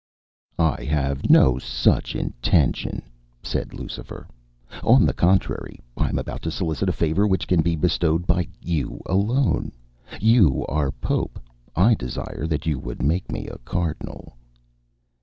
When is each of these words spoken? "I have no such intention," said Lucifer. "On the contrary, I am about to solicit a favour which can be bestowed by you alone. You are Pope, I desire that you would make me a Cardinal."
"I 0.57 0.83
have 0.85 1.29
no 1.29 1.59
such 1.59 2.15
intention," 2.15 3.03
said 3.43 3.71
Lucifer. 3.71 4.27
"On 4.81 5.05
the 5.05 5.13
contrary, 5.13 5.79
I 5.95 6.09
am 6.09 6.17
about 6.17 6.41
to 6.41 6.49
solicit 6.49 6.89
a 6.89 6.91
favour 6.91 7.27
which 7.27 7.47
can 7.47 7.61
be 7.61 7.75
bestowed 7.75 8.25
by 8.25 8.47
you 8.63 9.03
alone. 9.05 9.71
You 10.19 10.65
are 10.65 10.89
Pope, 10.91 11.39
I 11.75 11.93
desire 11.93 12.47
that 12.47 12.65
you 12.65 12.79
would 12.79 13.03
make 13.03 13.31
me 13.31 13.45
a 13.45 13.59
Cardinal." 13.59 14.35